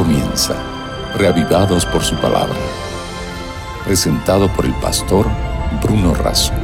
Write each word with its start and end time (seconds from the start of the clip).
comienza, 0.00 0.54
reavivados 1.18 1.84
por 1.84 2.00
su 2.00 2.16
palabra. 2.16 2.56
Presentado 3.84 4.48
por 4.56 4.64
el 4.64 4.72
pastor 4.80 5.26
Bruno 5.82 6.14
Razo. 6.14 6.54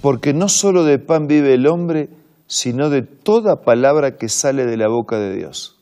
Porque 0.00 0.32
no 0.32 0.48
solo 0.48 0.84
de 0.84 0.98
pan 0.98 1.26
vive 1.26 1.52
el 1.52 1.66
hombre, 1.66 2.08
sino 2.46 2.88
de 2.88 3.02
toda 3.02 3.60
palabra 3.60 4.16
que 4.16 4.30
sale 4.30 4.64
de 4.64 4.78
la 4.78 4.88
boca 4.88 5.18
de 5.18 5.36
Dios. 5.36 5.78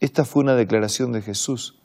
Esta 0.00 0.24
fue 0.24 0.44
una 0.44 0.54
declaración 0.54 1.12
de 1.12 1.20
Jesús 1.20 1.78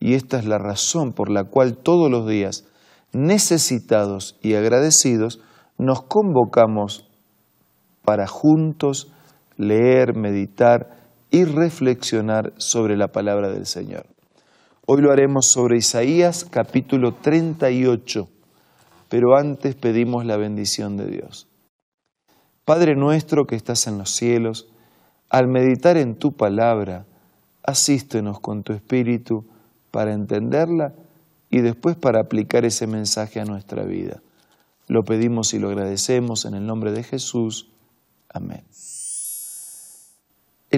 y 0.00 0.12
esta 0.12 0.38
es 0.38 0.44
la 0.44 0.58
razón 0.58 1.14
por 1.14 1.30
la 1.30 1.44
cual 1.44 1.78
todos 1.78 2.10
los 2.10 2.28
días, 2.28 2.66
necesitados 3.14 4.36
y 4.42 4.52
agradecidos, 4.52 5.40
nos 5.78 6.02
convocamos 6.02 7.08
para 8.04 8.26
juntos 8.26 9.10
leer, 9.60 10.16
meditar 10.16 10.99
y 11.30 11.44
reflexionar 11.44 12.52
sobre 12.56 12.96
la 12.96 13.08
palabra 13.08 13.50
del 13.50 13.66
Señor. 13.66 14.06
Hoy 14.86 15.02
lo 15.02 15.12
haremos 15.12 15.52
sobre 15.52 15.78
Isaías 15.78 16.44
capítulo 16.44 17.14
38, 17.14 18.28
pero 19.08 19.36
antes 19.36 19.76
pedimos 19.76 20.24
la 20.24 20.36
bendición 20.36 20.96
de 20.96 21.06
Dios. 21.06 21.46
Padre 22.64 22.96
nuestro 22.96 23.46
que 23.46 23.56
estás 23.56 23.86
en 23.86 23.98
los 23.98 24.10
cielos, 24.10 24.68
al 25.28 25.46
meditar 25.46 25.96
en 25.96 26.16
tu 26.16 26.32
palabra, 26.32 27.06
asístenos 27.62 28.40
con 28.40 28.62
tu 28.62 28.72
espíritu 28.72 29.44
para 29.90 30.12
entenderla 30.12 30.94
y 31.50 31.60
después 31.60 31.96
para 31.96 32.20
aplicar 32.20 32.64
ese 32.64 32.86
mensaje 32.86 33.40
a 33.40 33.44
nuestra 33.44 33.84
vida. 33.84 34.22
Lo 34.88 35.04
pedimos 35.04 35.54
y 35.54 35.60
lo 35.60 35.68
agradecemos 35.68 36.44
en 36.44 36.54
el 36.54 36.66
nombre 36.66 36.90
de 36.90 37.04
Jesús. 37.04 37.70
Amén. 38.28 38.64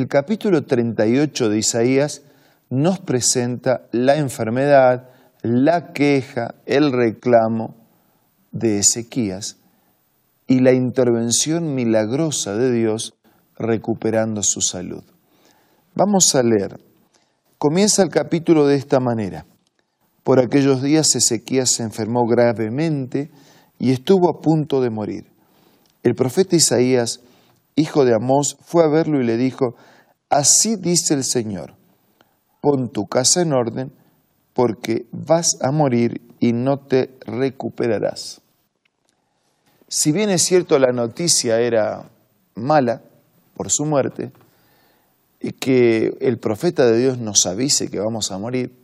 El 0.02 0.08
capítulo 0.08 0.64
38 0.64 1.48
de 1.48 1.58
Isaías 1.58 2.22
nos 2.70 2.98
presenta 2.98 3.86
la 3.92 4.16
enfermedad, 4.16 5.10
la 5.42 5.92
queja, 5.92 6.56
el 6.66 6.90
reclamo 6.90 7.76
de 8.50 8.80
Ezequías 8.80 9.58
y 10.48 10.58
la 10.58 10.72
intervención 10.72 11.76
milagrosa 11.76 12.56
de 12.56 12.72
Dios 12.72 13.14
recuperando 13.56 14.42
su 14.42 14.60
salud. 14.60 15.04
Vamos 15.94 16.34
a 16.34 16.42
leer. 16.42 16.80
Comienza 17.56 18.02
el 18.02 18.08
capítulo 18.08 18.66
de 18.66 18.74
esta 18.74 18.98
manera. 18.98 19.46
Por 20.24 20.40
aquellos 20.40 20.82
días 20.82 21.14
Ezequías 21.14 21.70
se 21.70 21.84
enfermó 21.84 22.26
gravemente 22.26 23.30
y 23.78 23.92
estuvo 23.92 24.28
a 24.28 24.40
punto 24.40 24.80
de 24.80 24.90
morir. 24.90 25.26
El 26.02 26.16
profeta 26.16 26.56
Isaías 26.56 27.20
hijo 27.74 28.04
de 28.04 28.14
Amós, 28.14 28.56
fue 28.60 28.84
a 28.84 28.88
verlo 28.88 29.20
y 29.20 29.24
le 29.24 29.36
dijo, 29.36 29.74
así 30.32 30.76
dice 30.76 31.12
el 31.12 31.24
Señor, 31.24 31.74
pon 32.62 32.88
tu 32.88 33.06
casa 33.06 33.42
en 33.42 33.52
orden, 33.52 33.92
porque 34.54 35.06
vas 35.12 35.58
a 35.60 35.70
morir 35.70 36.22
y 36.40 36.52
no 36.52 36.78
te 36.78 37.14
recuperarás. 37.20 38.40
Si 39.88 40.10
bien 40.10 40.30
es 40.30 40.42
cierto 40.42 40.78
la 40.78 40.92
noticia 40.92 41.60
era 41.60 42.10
mala 42.54 43.02
por 43.54 43.70
su 43.70 43.84
muerte, 43.84 44.32
y 45.38 45.52
que 45.52 46.16
el 46.20 46.38
profeta 46.38 46.86
de 46.86 46.98
Dios 46.98 47.18
nos 47.18 47.46
avise 47.46 47.90
que 47.90 47.98
vamos 47.98 48.30
a 48.30 48.38
morir, 48.38 48.74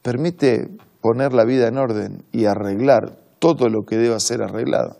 permite 0.00 0.70
poner 1.02 1.32
la 1.32 1.44
vida 1.44 1.68
en 1.68 1.76
orden 1.76 2.24
y 2.32 2.46
arreglar 2.46 3.18
todo 3.40 3.68
lo 3.68 3.84
que 3.84 3.96
deba 3.96 4.18
ser 4.20 4.42
arreglado. 4.42 4.96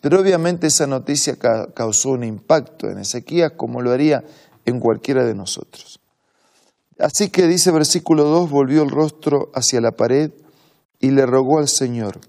Pero 0.00 0.18
obviamente 0.20 0.66
esa 0.66 0.88
noticia 0.88 1.36
causó 1.74 2.10
un 2.10 2.24
impacto 2.24 2.88
en 2.88 2.98
Ezequías 2.98 3.52
como 3.56 3.82
lo 3.82 3.92
haría 3.92 4.24
en 4.64 4.80
cualquiera 4.80 5.24
de 5.24 5.34
nosotros. 5.34 6.00
Así 6.98 7.30
que 7.30 7.46
dice 7.46 7.70
versículo 7.72 8.24
2, 8.24 8.50
volvió 8.50 8.82
el 8.82 8.90
rostro 8.90 9.50
hacia 9.54 9.80
la 9.80 9.92
pared 9.92 10.30
y 11.00 11.10
le 11.10 11.26
rogó 11.26 11.58
al 11.58 11.68
Señor, 11.68 12.20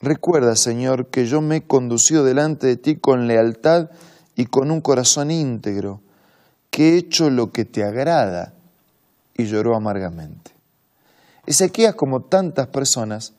recuerda 0.00 0.56
Señor 0.56 1.06
que 1.06 1.26
yo 1.26 1.40
me 1.40 1.56
he 1.56 1.62
conducido 1.62 2.24
delante 2.24 2.66
de 2.66 2.76
ti 2.76 2.96
con 2.96 3.28
lealtad 3.28 3.90
y 4.34 4.46
con 4.46 4.70
un 4.70 4.80
corazón 4.80 5.30
íntegro, 5.30 6.00
que 6.70 6.94
he 6.94 6.96
hecho 6.96 7.30
lo 7.30 7.52
que 7.52 7.64
te 7.64 7.84
agrada 7.84 8.54
y 9.36 9.44
lloró 9.44 9.76
amargamente. 9.76 10.52
Ezequías, 11.46 11.94
como 11.94 12.22
tantas 12.22 12.68
personas, 12.68 13.34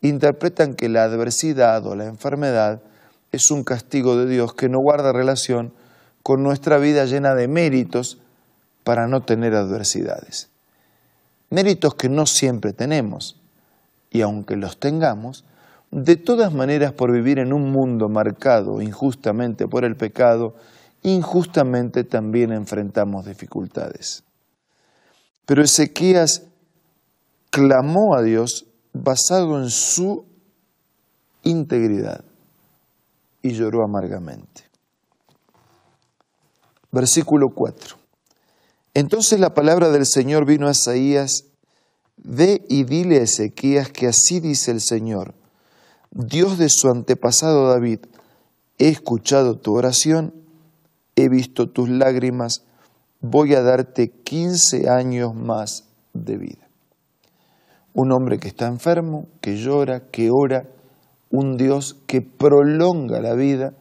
interpretan 0.00 0.74
que 0.74 0.88
la 0.88 1.04
adversidad 1.04 1.86
o 1.86 1.94
la 1.94 2.06
enfermedad 2.06 2.82
es 3.30 3.50
un 3.50 3.62
castigo 3.62 4.16
de 4.16 4.26
Dios 4.26 4.54
que 4.54 4.68
no 4.68 4.78
guarda 4.80 5.12
relación 5.12 5.72
con 6.22 6.42
nuestra 6.42 6.78
vida 6.78 7.04
llena 7.04 7.34
de 7.34 7.48
méritos 7.48 8.18
para 8.84 9.06
no 9.06 9.22
tener 9.22 9.54
adversidades. 9.54 10.50
Méritos 11.50 11.94
que 11.94 12.08
no 12.08 12.26
siempre 12.26 12.72
tenemos, 12.72 13.40
y 14.10 14.22
aunque 14.22 14.56
los 14.56 14.78
tengamos, 14.78 15.44
de 15.90 16.16
todas 16.16 16.52
maneras 16.54 16.92
por 16.92 17.12
vivir 17.12 17.38
en 17.38 17.52
un 17.52 17.70
mundo 17.70 18.08
marcado 18.08 18.80
injustamente 18.80 19.68
por 19.68 19.84
el 19.84 19.96
pecado, 19.96 20.54
injustamente 21.02 22.04
también 22.04 22.52
enfrentamos 22.52 23.26
dificultades. 23.26 24.24
Pero 25.44 25.62
Ezequías 25.62 26.44
clamó 27.50 28.14
a 28.16 28.22
Dios 28.22 28.66
basado 28.94 29.60
en 29.60 29.68
su 29.68 30.24
integridad 31.42 32.24
y 33.42 33.50
lloró 33.50 33.84
amargamente. 33.84 34.71
Versículo 36.92 37.48
4. 37.54 37.96
Entonces 38.94 39.40
la 39.40 39.54
palabra 39.54 39.90
del 39.90 40.06
Señor 40.06 40.46
vino 40.46 40.68
a 40.68 40.72
Isaías, 40.72 41.46
ve 42.16 42.64
y 42.68 42.84
dile 42.84 43.18
a 43.18 43.22
Ezequías 43.22 43.90
que 43.90 44.06
así 44.06 44.38
dice 44.38 44.70
el 44.70 44.80
Señor, 44.80 45.34
Dios 46.10 46.58
de 46.58 46.68
su 46.68 46.88
antepasado 46.88 47.68
David, 47.68 48.00
he 48.78 48.88
escuchado 48.88 49.58
tu 49.58 49.74
oración, 49.74 50.34
he 51.16 51.28
visto 51.28 51.70
tus 51.70 51.88
lágrimas, 51.88 52.64
voy 53.20 53.54
a 53.54 53.62
darte 53.62 54.10
quince 54.10 54.88
años 54.88 55.34
más 55.34 55.88
de 56.12 56.36
vida 56.36 56.62
un 57.94 58.12
hombre 58.12 58.38
que 58.38 58.48
está 58.48 58.66
enfermo, 58.66 59.28
que 59.40 59.56
llora, 59.56 60.08
que 60.10 60.30
ora, 60.30 60.64
un 61.30 61.56
Dios 61.56 61.96
que 62.06 62.22
prolonga 62.22 63.20
la 63.20 63.34
vida, 63.34 63.74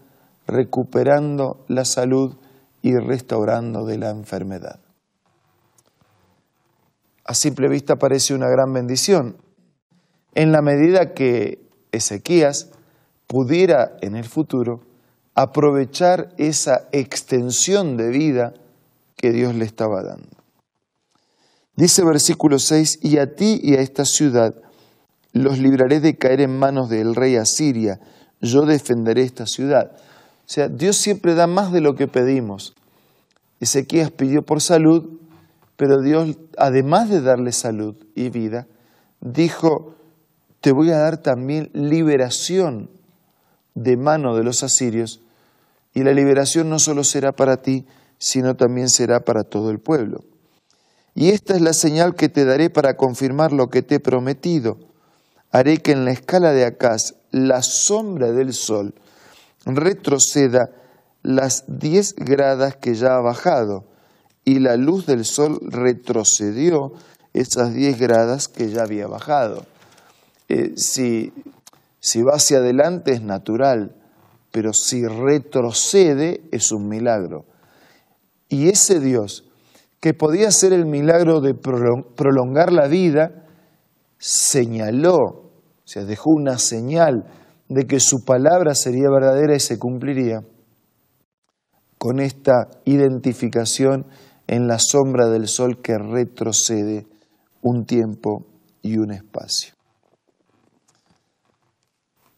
recuperando 0.48 1.64
la 1.68 1.86
salud 1.86 2.36
y 2.82 2.98
restaurando 2.98 3.86
de 3.86 3.98
la 3.98 4.10
enfermedad. 4.10 4.80
A 7.24 7.34
simple 7.34 7.68
vista 7.70 7.96
parece 7.98 8.34
una 8.34 8.50
gran 8.50 8.74
bendición, 8.74 9.38
en 10.34 10.52
la 10.52 10.62
medida 10.62 11.14
que 11.14 11.60
Ezequías 11.92 12.70
pudiera 13.28 13.98
en 14.02 14.16
el 14.16 14.26
futuro 14.26 14.82
aprovechar 15.36 16.34
esa 16.38 16.88
extensión 16.92 17.98
de 17.98 18.10
vida 18.10 18.54
que 19.16 19.32
Dios 19.32 19.56
le 19.56 19.66
estaba 19.66 20.04
dando. 20.04 20.42
Dice 21.76 22.04
versículo 22.04 22.60
6, 22.60 23.00
y 23.02 23.18
a 23.18 23.36
ti 23.36 23.60
y 23.64 23.76
a 23.76 23.82
esta 23.82 24.06
ciudad 24.06 24.56
los 25.32 25.60
libraré 25.60 26.00
de 26.00 26.18
caer 26.18 26.42
en 26.42 26.58
manos 26.58 26.90
del 26.90 27.16
rey 27.16 27.38
Asiria, 27.38 28.00
yo 28.42 28.66
defenderé 28.66 29.24
esta 29.24 29.46
ciudad. 29.46 29.96
O 30.42 30.54
sea, 30.54 30.68
Dios 30.68 30.98
siempre 30.98 31.34
da 31.34 31.48
más 31.48 31.72
de 31.72 31.82
lo 31.82 31.96
que 31.96 32.08
pedimos. 32.08 32.76
Ezequías 33.60 34.12
pidió 34.12 34.44
por 34.44 34.62
salud, 34.62 35.20
pero 35.78 36.02
Dios, 36.02 36.38
además 36.58 37.10
de 37.10 37.22
darle 37.22 37.52
salud 37.52 37.96
y 38.16 38.30
vida, 38.30 38.68
dijo, 39.22 39.96
te 40.60 40.72
voy 40.72 40.92
a 40.92 40.98
dar 40.98 41.18
también 41.18 41.70
liberación 41.74 42.90
de 43.76 43.98
mano 43.98 44.36
de 44.36 44.44
los 44.44 44.64
asirios, 44.64 45.22
y 45.94 46.04
la 46.04 46.14
liberación 46.14 46.70
no 46.70 46.80
solo 46.80 47.04
será 47.04 47.32
para 47.32 47.62
ti, 47.62 47.86
sino 48.18 48.56
también 48.56 48.90
será 48.90 49.22
para 49.22 49.44
todo 49.44 49.72
el 49.72 49.80
pueblo. 49.80 50.24
Y 51.14 51.30
esta 51.30 51.56
es 51.56 51.62
la 51.62 51.74
señal 51.74 52.16
que 52.16 52.30
te 52.30 52.46
daré 52.46 52.70
para 52.70 52.96
confirmar 52.96 53.52
lo 53.52 53.70
que 53.70 53.82
te 53.82 53.96
he 53.96 54.00
prometido. 54.00 54.78
Haré 55.52 55.80
que 55.80 55.92
en 55.92 56.06
la 56.06 56.12
escala 56.12 56.54
de 56.54 56.66
Acaz 56.66 57.16
la 57.32 57.62
sombra 57.62 58.32
del 58.32 58.54
sol 58.54 58.94
retroceda 59.66 60.70
las 61.24 61.66
diez 61.68 62.16
gradas 62.16 62.76
que 62.76 62.96
ya 62.96 63.16
ha 63.16 63.22
bajado, 63.22 63.86
y 64.44 64.60
la 64.60 64.76
luz 64.76 65.06
del 65.06 65.24
sol 65.26 65.60
retrocedió 65.62 66.94
esas 67.34 67.74
diez 67.74 68.00
gradas 68.00 68.48
que 68.48 68.70
ya 68.70 68.84
había 68.84 69.08
bajado. 69.08 69.66
Eh, 70.50 70.74
si, 70.76 71.32
si 72.00 72.24
va 72.24 72.34
hacia 72.36 72.58
adelante 72.58 73.12
es 73.12 73.22
natural, 73.22 73.96
pero 74.52 74.74
si 74.74 75.06
retrocede 75.06 76.42
es 76.52 76.72
un 76.72 76.88
milagro. 76.88 77.46
Y 78.50 78.68
ese 78.70 79.00
Dios 79.00 79.46
que 80.02 80.16
podía 80.16 80.50
ser 80.52 80.74
el 80.74 80.86
milagro 80.88 81.42
de 81.42 81.54
prolongar 81.54 82.74
la 82.74 82.88
vida, 82.88 83.46
señaló, 84.18 85.16
o 85.16 85.86
sea, 85.86 86.06
dejó 86.06 86.32
una 86.32 86.58
señal 86.58 87.26
de 87.72 87.88
que 87.88 88.02
su 88.02 88.26
palabra 88.26 88.76
sería 88.76 89.10
verdadera 89.10 89.56
y 89.56 89.62
se 89.62 89.80
cumpliría, 89.80 90.42
con 91.98 92.20
esta 92.20 92.68
identificación 92.84 94.08
en 94.48 94.68
la 94.68 94.78
sombra 94.78 95.30
del 95.30 95.48
sol 95.48 95.82
que 95.82 95.98
retrocede 95.98 97.08
un 97.62 97.86
tiempo 97.86 98.46
y 98.82 98.98
un 98.98 99.14
espacio. 99.14 99.74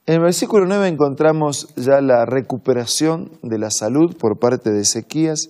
En 0.06 0.16
el 0.16 0.22
versículo 0.22 0.68
9 0.68 0.88
encontramos 0.88 1.74
ya 1.78 2.00
la 2.00 2.26
recuperación 2.26 3.32
de 3.42 3.58
la 3.58 3.72
salud 3.72 4.16
por 4.16 4.38
parte 4.38 4.72
de 4.72 4.82
Ezequías 4.82 5.50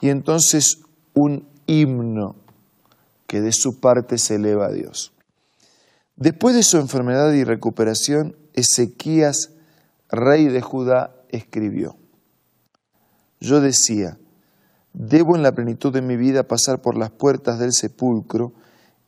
y 0.00 0.08
entonces 0.08 0.80
un 1.14 1.46
himno 1.66 2.34
que 3.28 3.40
de 3.40 3.52
su 3.52 3.78
parte 3.78 4.18
se 4.18 4.36
eleva 4.36 4.66
a 4.66 4.72
Dios. 4.72 5.12
Después 6.16 6.56
de 6.56 6.64
su 6.64 6.78
enfermedad 6.78 7.32
y 7.32 7.44
recuperación, 7.44 8.34
Ezequías, 8.54 9.50
rey 10.08 10.48
de 10.48 10.62
Judá, 10.62 11.14
escribió, 11.28 11.96
Yo 13.40 13.60
decía, 13.60 14.18
debo 14.92 15.36
en 15.36 15.42
la 15.42 15.52
plenitud 15.52 15.92
de 15.92 16.00
mi 16.00 16.16
vida 16.16 16.48
pasar 16.48 16.80
por 16.80 16.96
las 16.96 17.10
puertas 17.10 17.58
del 17.58 17.72
sepulcro 17.72 18.52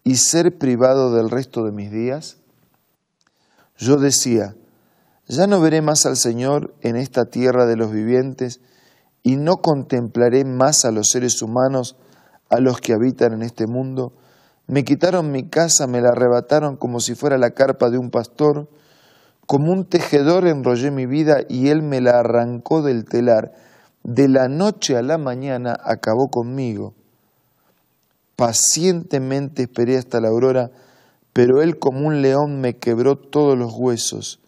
y 0.04 0.16
ser 0.16 0.58
privado 0.58 1.14
del 1.14 1.30
resto 1.30 1.64
de 1.64 1.72
mis 1.72 1.90
días. 1.90 2.36
Yo 3.78 3.96
decía, 3.96 4.54
ya 5.26 5.46
no 5.46 5.60
veré 5.60 5.80
más 5.80 6.06
al 6.06 6.16
Señor 6.16 6.74
en 6.82 6.96
esta 6.96 7.26
tierra 7.26 7.66
de 7.66 7.76
los 7.76 7.90
vivientes 7.90 8.60
y 9.22 9.36
no 9.36 9.56
contemplaré 9.56 10.44
más 10.44 10.84
a 10.84 10.92
los 10.92 11.08
seres 11.08 11.42
humanos, 11.42 11.96
a 12.48 12.60
los 12.60 12.80
que 12.80 12.92
habitan 12.92 13.32
en 13.32 13.42
este 13.42 13.66
mundo, 13.66 14.12
me 14.68 14.84
quitaron 14.84 15.30
mi 15.30 15.48
casa, 15.48 15.86
me 15.86 16.00
la 16.00 16.08
arrebataron 16.08 16.76
como 16.76 16.98
si 16.98 17.14
fuera 17.14 17.38
la 17.38 17.52
carpa 17.52 17.88
de 17.88 17.98
un 17.98 18.10
pastor. 18.10 18.68
Como 19.46 19.72
un 19.72 19.84
tejedor 19.84 20.46
enrollé 20.46 20.90
mi 20.90 21.06
vida 21.06 21.38
y 21.48 21.68
él 21.68 21.82
me 21.82 22.00
la 22.00 22.18
arrancó 22.18 22.82
del 22.82 23.04
telar. 23.04 23.52
De 24.02 24.28
la 24.28 24.48
noche 24.48 24.96
a 24.96 25.02
la 25.02 25.18
mañana 25.18 25.76
acabó 25.84 26.28
conmigo. 26.28 26.94
Pacientemente 28.34 29.62
esperé 29.62 29.96
hasta 29.96 30.20
la 30.20 30.28
aurora, 30.28 30.70
pero 31.32 31.62
él 31.62 31.78
como 31.78 32.06
un 32.06 32.22
león 32.22 32.60
me 32.60 32.76
quebró 32.76 33.16
todos 33.16 33.56
los 33.56 33.72
huesos. 33.74 34.40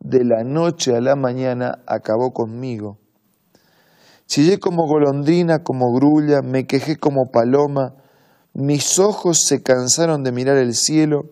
De 0.00 0.24
la 0.24 0.44
noche 0.44 0.94
a 0.94 1.00
la 1.00 1.16
mañana 1.16 1.80
acabó 1.86 2.32
conmigo. 2.32 2.98
Chillé 4.26 4.58
como 4.58 4.86
golondrina, 4.86 5.62
como 5.62 5.92
grulla, 5.92 6.42
me 6.42 6.66
quejé 6.66 6.96
como 6.96 7.30
paloma, 7.30 7.94
mis 8.54 8.98
ojos 8.98 9.42
se 9.46 9.62
cansaron 9.62 10.24
de 10.24 10.32
mirar 10.32 10.56
el 10.56 10.74
cielo, 10.74 11.26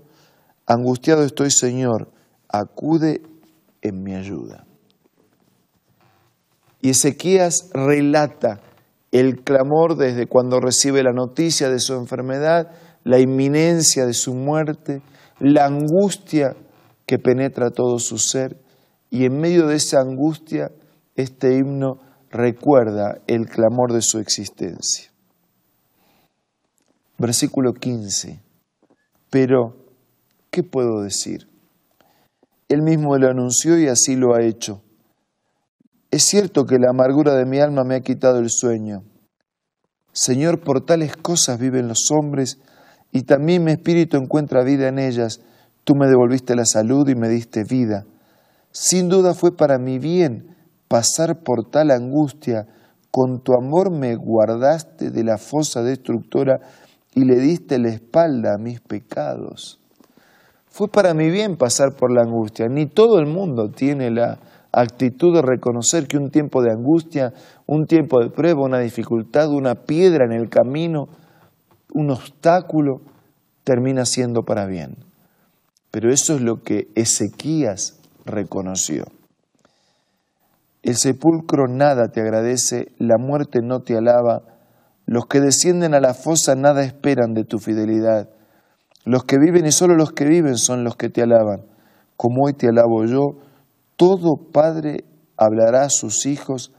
angustiado 0.67 1.25
estoy, 1.25 1.51
Señor, 1.51 2.13
acude 2.59 3.23
en 3.83 4.03
mi 4.03 4.15
ayuda. 4.15 4.67
Y 6.81 6.91
Ezequías 6.91 7.71
relata 7.73 8.61
el 9.11 9.43
clamor 9.43 9.97
desde 9.97 10.27
cuando 10.27 10.61
recibe 10.61 11.03
la 11.03 11.13
noticia 11.13 11.69
de 11.69 11.79
su 11.79 11.95
enfermedad, 11.95 12.71
la 13.05 13.19
inminencia 13.19 14.07
de 14.07 14.13
su 14.13 14.35
muerte, 14.35 15.03
la 15.41 15.67
angustia 15.67 16.55
que 17.07 17.19
penetra 17.19 17.71
todo 17.71 17.99
su 17.99 18.19
ser, 18.19 18.61
y 19.11 19.25
en 19.25 19.39
medio 19.39 19.67
de 19.67 19.77
esa 19.77 20.01
angustia 20.01 20.71
este 21.17 21.57
himno 21.57 22.01
recuerda 22.31 23.21
el 23.27 23.47
clamor 23.47 23.93
de 23.93 24.03
su 24.03 24.19
existencia. 24.19 25.11
Versículo 27.19 27.73
15. 27.73 28.41
Pero, 29.31 29.77
¿qué 30.51 30.63
puedo 30.63 31.01
decir? 31.01 31.54
Él 32.69 32.83
mismo 32.83 33.17
lo 33.19 33.29
anunció 33.29 33.79
y 33.79 33.89
así 33.89 34.17
lo 34.17 34.35
ha 34.35 34.43
hecho. 34.43 34.83
Es 36.11 36.23
cierto 36.23 36.65
que 36.65 36.79
la 36.79 36.91
amargura 36.91 37.35
de 37.35 37.45
mi 37.45 37.59
alma 37.59 37.85
me 37.85 37.97
ha 37.97 38.01
quitado 38.01 38.39
el 38.39 38.49
sueño. 38.49 39.03
Señor, 40.13 40.61
por 40.61 40.85
tales 40.85 41.17
cosas 41.17 41.59
viven 41.59 41.89
los 41.89 42.11
hombres 42.11 42.61
y 43.11 43.23
también 43.23 43.65
mi 43.65 43.73
espíritu 43.73 44.17
encuentra 44.17 44.63
vida 44.63 44.89
en 44.89 44.99
ellas. 44.99 45.41
Tú 45.83 45.95
me 45.97 46.07
devolviste 46.07 46.55
la 46.55 46.65
salud 46.65 47.09
y 47.09 47.15
me 47.15 47.29
diste 47.29 47.65
vida. 47.65 48.07
Sin 48.71 49.09
duda 49.09 49.35
fue 49.35 49.57
para 49.57 49.79
mi 49.79 49.99
bien 49.99 50.57
pasar 50.89 51.43
por 51.43 51.69
tal 51.69 51.91
angustia. 51.91 52.67
Con 53.11 53.43
tu 53.43 53.53
amor 53.55 53.91
me 53.91 54.17
guardaste 54.17 55.11
de 55.11 55.25
la 55.25 55.37
fosa 55.37 55.83
destructora 55.83 56.61
y 57.15 57.25
le 57.25 57.37
diste 57.37 57.79
la 57.79 57.91
espalda 57.91 58.55
a 58.55 58.59
mis 58.59 58.81
pecados. 58.81 59.81
Fue 60.75 60.89
para 60.89 61.15
mi 61.15 61.31
bien 61.31 61.57
pasar 61.57 61.95
por 61.95 62.13
la 62.13 62.23
angustia. 62.23 62.67
Ni 62.67 62.87
todo 62.87 63.21
el 63.21 63.27
mundo 63.27 63.71
tiene 63.71 64.11
la 64.11 64.41
actitud 64.73 65.33
de 65.33 65.41
reconocer 65.41 66.09
que 66.09 66.17
un 66.17 66.33
tiempo 66.33 66.65
de 66.65 66.73
angustia, 66.73 67.33
un 67.65 67.87
tiempo 67.87 68.19
de 68.19 68.29
prueba, 68.29 68.65
una 68.65 68.81
dificultad, 68.81 69.53
una 69.53 69.77
piedra 69.77 70.25
en 70.25 70.33
el 70.33 70.49
camino, 70.51 71.07
un 71.93 72.11
obstáculo, 72.11 73.03
termina 73.63 74.05
siendo 74.05 74.43
para 74.43 74.67
bien. 74.67 74.97
Pero 75.93 76.13
eso 76.13 76.35
es 76.35 76.41
lo 76.41 76.65
que 76.65 76.89
Ezequías 76.97 78.01
reconoció. 78.25 79.05
El 80.83 80.97
sepulcro 80.97 81.69
nada 81.69 82.09
te 82.09 82.21
agradece, 82.21 82.89
la 82.99 83.17
muerte 83.17 83.61
no 83.63 83.83
te 83.83 83.97
alaba, 83.97 84.43
los 85.07 85.27
que 85.27 85.39
descienden 85.39 85.95
a 85.95 86.01
la 86.01 86.15
fosa 86.15 86.57
nada 86.57 86.83
esperan 86.83 87.33
de 87.33 87.45
tu 87.45 87.61
fidelidad. 87.61 88.34
Los 89.05 89.25
que 89.25 89.39
viven 89.39 89.67
y 89.67 89.73
solo 89.73 89.95
los 89.95 90.13
que 90.13 90.25
viven 90.25 90.57
son 90.57 90.85
los 90.85 90.97
que 90.97 91.11
te 91.11 91.23
alaban. 91.23 91.63
Como 92.17 92.45
hoy 92.45 92.55
te 92.55 92.69
alabo 92.69 93.05
yo, 93.05 93.39
todo 93.97 94.37
padre 94.53 95.05
hablará 95.37 95.85
a 95.85 95.91
sus 95.91 96.27
hijos 96.27 96.73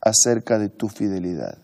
acerca 0.00 0.58
de 0.58 0.68
tu 0.68 0.88
fidelidad. 0.88 1.58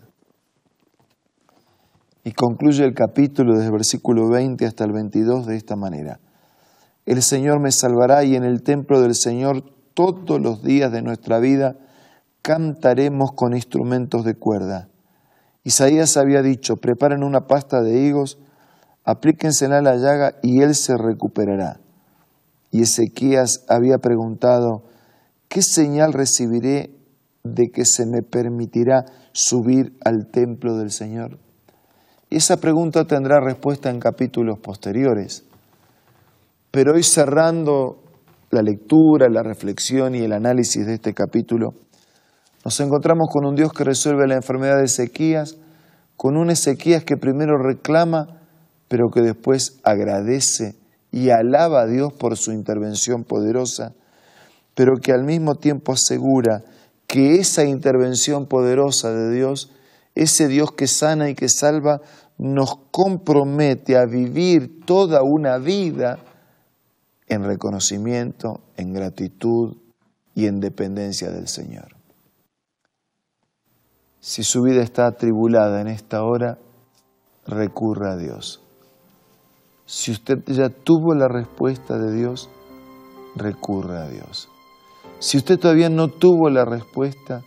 Y 2.24 2.32
concluye 2.32 2.84
el 2.84 2.94
capítulo 2.94 3.54
desde 3.54 3.66
el 3.66 3.72
versículo 3.72 4.28
20 4.28 4.66
hasta 4.66 4.84
el 4.84 4.92
22 4.92 5.46
de 5.46 5.56
esta 5.56 5.76
manera. 5.76 6.20
El 7.06 7.22
Señor 7.22 7.60
me 7.60 7.70
salvará 7.70 8.24
y 8.24 8.34
en 8.34 8.44
el 8.44 8.62
templo 8.62 9.00
del 9.00 9.14
Señor 9.14 9.62
todos 9.94 10.40
los 10.40 10.62
días 10.62 10.90
de 10.90 11.02
nuestra 11.02 11.38
vida 11.38 11.76
cantaremos 12.42 13.30
con 13.34 13.54
instrumentos 13.54 14.24
de 14.24 14.34
cuerda 14.34 14.88
Isaías 15.64 16.18
había 16.18 16.42
dicho, 16.42 16.76
preparen 16.76 17.24
una 17.24 17.46
pasta 17.46 17.80
de 17.80 17.98
higos, 17.98 18.38
aplíquensela 19.04 19.80
la 19.82 19.96
llaga 19.96 20.36
y 20.42 20.62
él 20.62 20.74
se 20.74 20.94
recuperará. 20.96 21.80
Y 22.70 22.82
Ezequías 22.82 23.64
había 23.68 23.98
preguntado, 23.98 24.84
¿qué 25.48 25.62
señal 25.62 26.12
recibiré 26.12 26.90
de 27.44 27.70
que 27.72 27.84
se 27.84 28.06
me 28.06 28.22
permitirá 28.22 29.04
subir 29.32 29.96
al 30.04 30.28
templo 30.32 30.76
del 30.76 30.90
Señor? 30.90 31.38
Y 32.30 32.36
esa 32.36 32.56
pregunta 32.56 33.04
tendrá 33.04 33.38
respuesta 33.40 33.90
en 33.90 34.00
capítulos 34.00 34.58
posteriores. 34.58 35.44
Pero 36.70 36.94
hoy 36.94 37.04
cerrando 37.04 38.02
la 38.50 38.62
lectura, 38.62 39.28
la 39.28 39.42
reflexión 39.42 40.14
y 40.14 40.22
el 40.22 40.32
análisis 40.32 40.84
de 40.86 40.94
este 40.94 41.14
capítulo, 41.14 41.74
nos 42.64 42.80
encontramos 42.80 43.28
con 43.30 43.46
un 43.46 43.54
Dios 43.54 43.72
que 43.72 43.84
resuelve 43.84 44.26
la 44.26 44.36
enfermedad 44.36 44.78
de 44.78 44.86
Ezequías, 44.86 45.58
con 46.16 46.36
un 46.36 46.50
Ezequías 46.50 47.04
que 47.04 47.16
primero 47.16 47.58
reclama, 47.58 48.40
pero 48.88 49.10
que 49.10 49.20
después 49.20 49.78
agradece 49.82 50.76
y 51.10 51.30
alaba 51.30 51.82
a 51.82 51.86
Dios 51.86 52.12
por 52.12 52.36
su 52.36 52.52
intervención 52.52 53.24
poderosa, 53.24 53.94
pero 54.74 54.96
que 54.96 55.12
al 55.12 55.24
mismo 55.24 55.54
tiempo 55.54 55.92
asegura 55.92 56.64
que 57.06 57.36
esa 57.36 57.64
intervención 57.64 58.46
poderosa 58.46 59.12
de 59.12 59.32
Dios, 59.32 59.70
ese 60.14 60.48
Dios 60.48 60.72
que 60.72 60.88
sana 60.88 61.30
y 61.30 61.34
que 61.34 61.48
salva, 61.48 62.00
nos 62.36 62.76
compromete 62.90 63.96
a 63.96 64.06
vivir 64.06 64.84
toda 64.84 65.22
una 65.22 65.58
vida 65.58 66.18
en 67.28 67.44
reconocimiento, 67.44 68.60
en 68.76 68.92
gratitud 68.92 69.76
y 70.34 70.46
en 70.46 70.60
dependencia 70.60 71.30
del 71.30 71.46
Señor. 71.46 71.94
Si 74.20 74.42
su 74.42 74.62
vida 74.62 74.82
está 74.82 75.06
atribulada 75.06 75.80
en 75.80 75.88
esta 75.88 76.24
hora, 76.24 76.58
recurra 77.46 78.12
a 78.12 78.16
Dios. 78.16 78.63
Si 79.86 80.12
usted 80.12 80.38
ya 80.46 80.70
tuvo 80.70 81.14
la 81.14 81.28
respuesta 81.28 81.98
de 81.98 82.14
Dios, 82.14 82.48
recurra 83.36 84.04
a 84.04 84.08
Dios. 84.08 84.48
Si 85.18 85.36
usted 85.36 85.58
todavía 85.58 85.90
no 85.90 86.08
tuvo 86.08 86.48
la 86.48 86.64
respuesta, 86.64 87.42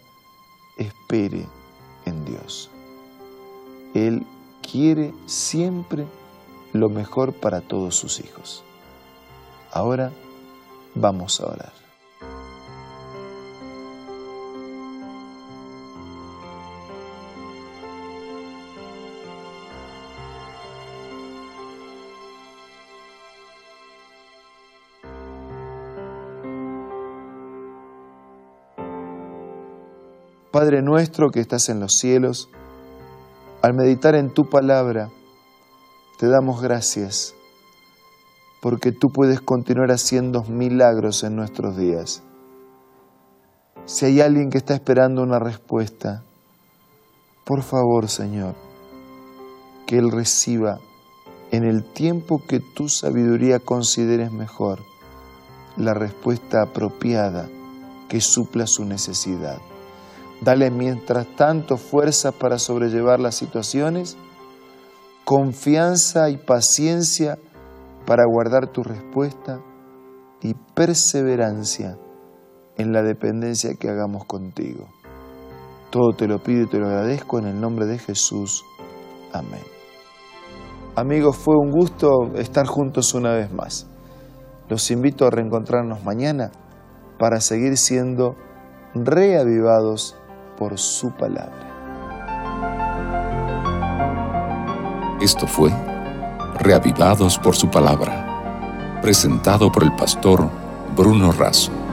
espere 0.77 1.47
en 2.05 2.25
Dios. 2.25 2.69
Él 3.93 4.25
quiere 4.61 5.13
siempre 5.25 6.05
lo 6.73 6.89
mejor 6.89 7.33
para 7.33 7.61
todos 7.61 7.95
sus 7.95 8.19
hijos. 8.19 8.63
Ahora 9.71 10.11
vamos 10.95 11.41
a 11.41 11.47
orar. 11.47 11.86
Padre 30.57 30.81
nuestro 30.81 31.29
que 31.29 31.39
estás 31.39 31.69
en 31.69 31.79
los 31.79 31.99
cielos, 31.99 32.49
al 33.61 33.75
meditar 33.75 34.15
en 34.15 34.33
tu 34.33 34.49
palabra, 34.49 35.11
te 36.17 36.27
damos 36.27 36.63
gracias 36.63 37.35
porque 38.59 38.91
tú 38.91 39.09
puedes 39.09 39.39
continuar 39.39 39.91
haciendo 39.91 40.41
milagros 40.45 41.23
en 41.23 41.35
nuestros 41.35 41.77
días. 41.77 42.23
Si 43.85 44.07
hay 44.07 44.19
alguien 44.19 44.49
que 44.49 44.57
está 44.57 44.73
esperando 44.73 45.21
una 45.21 45.37
respuesta, 45.37 46.23
por 47.45 47.61
favor, 47.61 48.09
Señor, 48.09 48.55
que 49.85 49.99
Él 49.99 50.09
reciba 50.09 50.79
en 51.51 51.65
el 51.65 51.83
tiempo 51.83 52.41
que 52.47 52.59
tu 52.59 52.89
sabiduría 52.89 53.59
consideres 53.59 54.31
mejor 54.31 54.79
la 55.75 55.93
respuesta 55.93 56.63
apropiada 56.63 57.47
que 58.09 58.21
supla 58.21 58.65
su 58.65 58.85
necesidad. 58.85 59.59
Dale 60.41 60.69
mientras 60.69 61.27
tanto 61.35 61.77
fuerza 61.77 62.31
para 62.31 62.59
sobrellevar 62.59 63.19
las 63.19 63.35
situaciones, 63.35 64.17
confianza 65.25 66.29
y 66.29 66.37
paciencia 66.37 67.37
para 68.05 68.23
guardar 68.25 68.67
tu 68.67 68.83
respuesta 68.83 69.59
y 70.41 70.53
perseverancia 70.75 71.97
en 72.77 72.93
la 72.93 73.01
dependencia 73.01 73.75
que 73.75 73.89
hagamos 73.89 74.25
contigo. 74.25 74.87
Todo 75.89 76.13
te 76.15 76.27
lo 76.27 76.41
pido 76.43 76.63
y 76.63 76.67
te 76.67 76.77
lo 76.77 76.87
agradezco 76.87 77.39
en 77.39 77.47
el 77.47 77.59
nombre 77.59 77.85
de 77.85 77.97
Jesús. 77.97 78.63
Amén. 79.33 79.63
Amigos, 80.95 81.37
fue 81.37 81.55
un 81.57 81.71
gusto 81.71 82.33
estar 82.35 82.65
juntos 82.65 83.13
una 83.13 83.33
vez 83.33 83.51
más. 83.51 83.87
Los 84.69 84.91
invito 84.91 85.25
a 85.25 85.29
reencontrarnos 85.29 86.03
mañana 86.03 86.51
para 87.17 87.41
seguir 87.41 87.77
siendo 87.77 88.35
reavivados 88.93 90.15
por 90.57 90.77
su 90.77 91.11
palabra. 91.11 91.67
Esto 95.21 95.47
fue 95.47 95.71
Reavivados 96.59 97.37
por 97.37 97.55
su 97.55 97.69
palabra, 97.69 98.99
presentado 99.01 99.71
por 99.71 99.83
el 99.83 99.95
pastor 99.95 100.49
Bruno 100.95 101.31
Razo. 101.31 101.86